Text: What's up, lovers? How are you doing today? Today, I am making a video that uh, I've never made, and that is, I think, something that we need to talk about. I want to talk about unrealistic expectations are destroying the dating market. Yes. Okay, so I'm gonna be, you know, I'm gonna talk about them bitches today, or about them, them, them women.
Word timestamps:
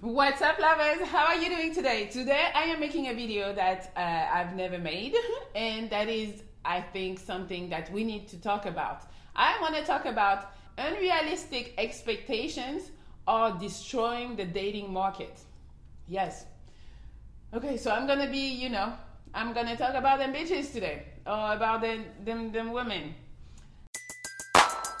What's 0.00 0.42
up, 0.42 0.60
lovers? 0.60 1.08
How 1.08 1.26
are 1.26 1.34
you 1.34 1.48
doing 1.48 1.74
today? 1.74 2.06
Today, 2.06 2.50
I 2.54 2.64
am 2.64 2.78
making 2.78 3.08
a 3.08 3.14
video 3.14 3.52
that 3.52 3.90
uh, 3.96 4.00
I've 4.32 4.54
never 4.54 4.78
made, 4.78 5.16
and 5.56 5.90
that 5.90 6.08
is, 6.08 6.44
I 6.64 6.82
think, 6.82 7.18
something 7.18 7.68
that 7.70 7.90
we 7.90 8.04
need 8.04 8.28
to 8.28 8.40
talk 8.40 8.66
about. 8.66 9.02
I 9.34 9.58
want 9.60 9.74
to 9.74 9.82
talk 9.82 10.04
about 10.04 10.52
unrealistic 10.76 11.74
expectations 11.78 12.92
are 13.26 13.58
destroying 13.58 14.36
the 14.36 14.44
dating 14.44 14.92
market. 14.92 15.40
Yes. 16.06 16.46
Okay, 17.52 17.76
so 17.76 17.90
I'm 17.90 18.06
gonna 18.06 18.30
be, 18.30 18.52
you 18.52 18.68
know, 18.68 18.92
I'm 19.34 19.52
gonna 19.52 19.76
talk 19.76 19.94
about 19.94 20.20
them 20.20 20.32
bitches 20.32 20.72
today, 20.72 21.06
or 21.26 21.54
about 21.54 21.80
them, 21.80 22.04
them, 22.24 22.52
them 22.52 22.70
women. 22.70 23.16